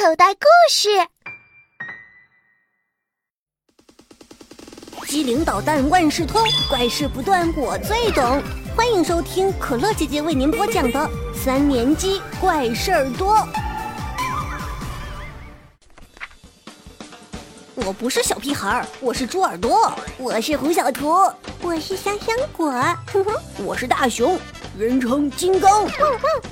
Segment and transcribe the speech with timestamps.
[0.00, 0.88] 口袋故事。
[5.06, 8.42] 机灵捣蛋万事通，怪事不断我最懂。
[8.74, 13.46] 欢迎收听可乐姐姐为您播讲的三年级怪事儿多。
[17.90, 21.28] 我不是小屁孩儿，我是猪耳朵，我是胡小图，
[21.60, 22.70] 我是香香果，
[23.12, 23.34] 哼哼，
[23.64, 24.38] 我是大熊，
[24.78, 25.84] 人称金刚，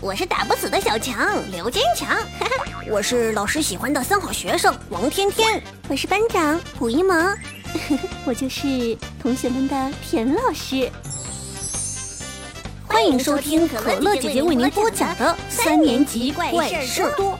[0.00, 7.38] 我是打不死的小强刘坚强，哈哈，我是老师喜欢的三好学生王天天，我是班长胡一萌，
[8.26, 10.90] 我就是同学们的田老师。
[12.88, 16.52] 欢迎收听可乐姐姐为您播讲的三年级怪
[16.82, 17.38] 事多。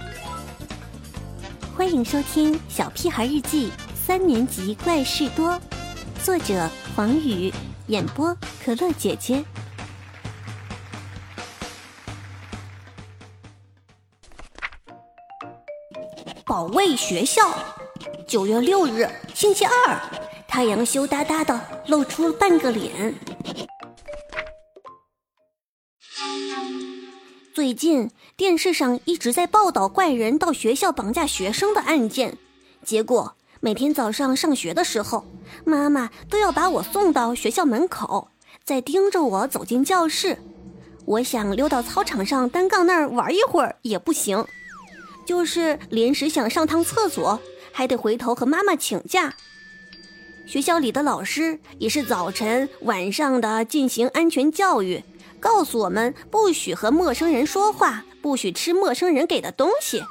[1.76, 3.70] 欢迎收听《小屁孩日记》
[4.08, 5.60] 三年级怪事多，
[6.24, 6.66] 作者
[6.96, 7.52] 黄宇，
[7.88, 9.44] 演播可乐姐姐。
[16.46, 17.54] 保卫学校。
[18.26, 20.00] 九月六日，星期二，
[20.48, 23.14] 太阳羞答答的，露出了半个脸。
[27.54, 32.38] 最近电视上一直在报道怪人到学校绑架学生的案件，
[32.82, 35.26] 结果每天早上上学的时候，
[35.64, 38.28] 妈妈都要把我送到学校门口，
[38.64, 40.38] 再盯着我走进教室。
[41.04, 44.44] 我想溜到操场上单杠那儿玩一会儿也不行，
[45.26, 47.40] 就是临时想上趟厕所，
[47.72, 49.34] 还得回头和妈妈请假。
[50.46, 55.02] 学校里的老师也是早晨、晚上的进行安全教育。
[55.40, 60.02] 告诉我们不许和陌生人说话，不许吃陌生人给的东西，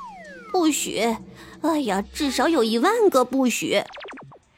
[0.58, 1.16] 不许！
[1.62, 3.84] 哎呀，至少有一万个不许！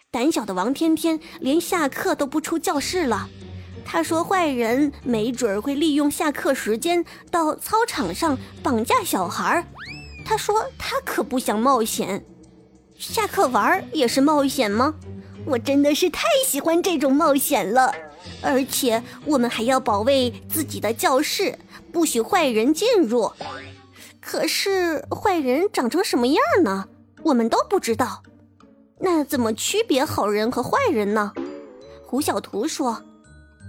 [0.10, 3.28] 胆小的王天天连下课都不出教室了。
[3.84, 9.66] 他说坏人没准会利用下课时间到操场上绑架小孩儿。
[10.26, 12.24] 他说他可不想冒险。
[12.98, 14.96] 下课玩儿也是冒险吗？
[15.46, 17.94] 我真的是太喜欢这种冒险了。
[18.42, 21.60] 而且我们还要保卫自己的教室，
[21.92, 23.30] 不许坏人进入。
[24.22, 26.86] 可是坏人长成什么样呢？
[27.24, 28.24] 我们都不知道。
[29.00, 31.34] 那怎么区别好人和坏人呢？
[32.06, 33.02] 胡小图说：“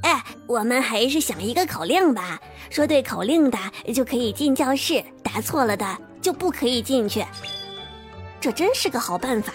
[0.03, 3.59] 哎，我们还是想一个口令吧，说对口令的
[3.95, 7.25] 就可以进教室，答错了的就不可以进去。
[8.41, 9.53] 这真是个好办法。”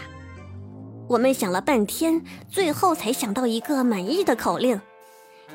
[1.08, 4.80] 我们想了半天，最后才想到一个满意的口令。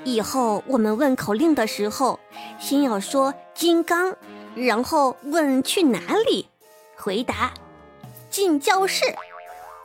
[0.05, 2.21] 以后我们问口令的时候，
[2.59, 4.15] 先要说“金刚”，
[4.55, 6.49] 然后问去哪里，
[6.97, 7.53] 回答
[8.31, 9.05] “进教室”，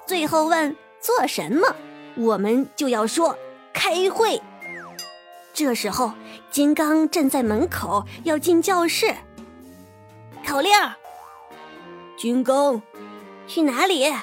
[0.05, 1.75] 最后问做什么，
[2.15, 3.37] 我们就要说
[3.73, 4.41] “开会”。
[5.53, 6.13] 这时候，
[6.51, 9.13] 金刚站在门口要进教室。
[10.45, 10.71] 口令：
[12.17, 12.81] 金刚，
[13.47, 14.13] 去哪里？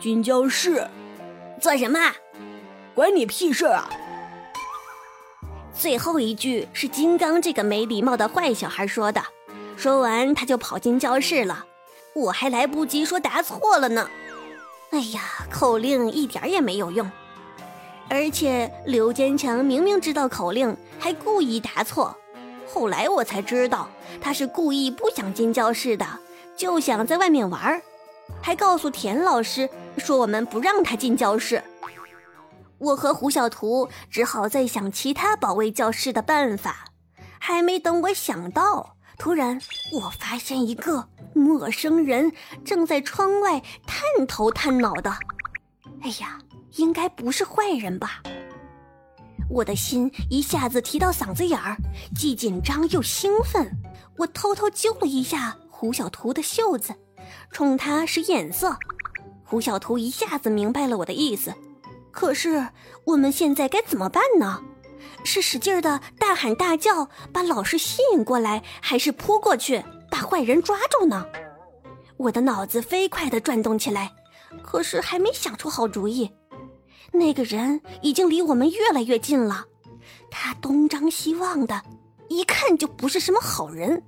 [0.00, 0.88] 进教室。
[1.60, 1.98] 做什么？
[2.94, 3.88] 关你屁事啊！
[5.72, 9.22] 最后一句是金刚这个没礼貌的坏小孩说的，
[9.76, 11.64] 说完他就跑进教室了，
[12.14, 14.08] 我还来不及说答错了呢。
[14.90, 15.20] 哎呀，
[15.50, 17.10] 口令一点也没有用，
[18.08, 22.16] 而且刘坚强明明知道口令，还故意答错。
[22.66, 23.88] 后来我才知道
[24.20, 26.06] 他是故意不想进教室的，
[26.56, 27.80] 就想在外面玩，
[28.40, 31.62] 还告诉田老师说我们不让他进教室。
[32.78, 36.86] 我和胡小图只好再想其他保卫教室的办法，
[37.38, 39.60] 还没等我想到，突然
[39.92, 42.32] 我发现一个陌生人
[42.64, 45.10] 正在窗外探头探脑的。
[46.02, 46.38] 哎呀，
[46.76, 48.22] 应该不是坏人吧？
[49.48, 51.76] 我的心一下子提到嗓子眼儿，
[52.14, 53.70] 既紧张又兴奋。
[54.18, 56.94] 我偷偷揪了一下胡小图的袖子，
[57.50, 58.76] 冲他使眼色。
[59.44, 61.54] 胡小图一下子明白了我的意思。
[62.10, 62.68] 可是
[63.04, 64.62] 我们现在该怎么办呢？
[65.24, 71.26] 是使劲的大喊大叫把老师吸引过来，还是扑过去把坏人抓住呢？
[72.16, 74.12] 我的脑子飞快地转动起来，
[74.62, 76.30] 可是还没想出好主意。
[77.12, 79.64] 那个人已经离我们越来越近了，
[80.30, 81.82] 他东张西望的，
[82.28, 84.02] 一看就不是什么好人。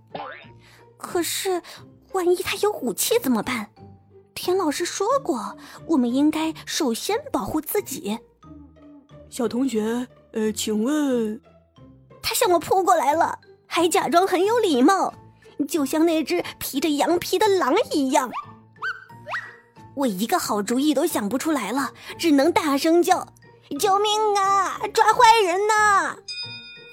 [0.96, 1.62] 可是，
[2.12, 3.70] 万一他有武器怎么办？
[4.34, 5.56] 田老师说过，
[5.86, 8.18] 我们应该首先保护自己。
[9.28, 10.06] 小同学，
[10.38, 11.40] 呃，请问，
[12.22, 15.12] 他向我扑过来了，还假装很有礼貌，
[15.68, 18.30] 就像那只披着羊皮的狼一样。
[19.96, 23.26] 我一个好主意都想不出来了，只能大声叫
[23.80, 24.78] ：“救命啊！
[24.94, 26.16] 抓坏人呐！”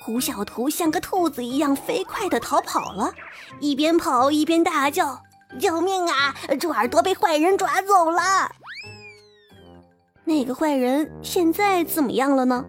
[0.01, 3.13] 胡小图像个兔子一样飞快地逃跑了，
[3.59, 5.21] 一边跑一边大叫。
[5.59, 6.36] 救命啊！
[6.59, 8.51] 猪耳朵被坏人抓走了。
[10.24, 12.65] 那个坏人现在怎么样了呢？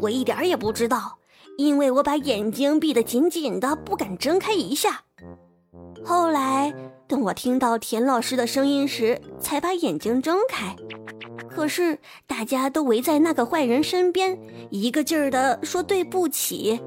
[0.00, 1.18] 我一点也不知道，
[1.56, 5.02] 因为我把眼睛闭得紧紧的，不敢睁开一下。
[6.04, 6.72] 后来，
[7.06, 10.74] 等我听到田老师的声音时，才把眼睛睁开。
[11.50, 14.38] 可是大家都围在那个坏人身边，
[14.70, 16.80] 一个劲儿的说对不起，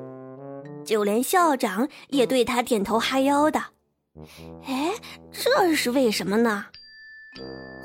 [0.85, 3.59] 就连校长也对他点头哈腰的。
[4.65, 4.93] 哎，
[5.31, 6.65] 这是为什么呢？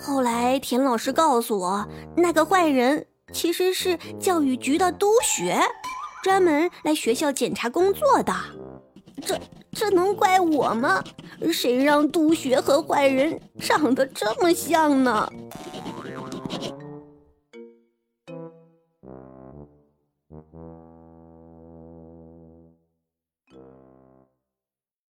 [0.01, 5.61] 后来田老师告诉我，那个坏人其实是教育局的督学，
[6.23, 8.33] 专门来学校检查工作的。
[9.25, 9.39] 这
[9.73, 11.03] 这能怪我吗？
[11.53, 15.31] 谁让督学和坏人长得这么像呢？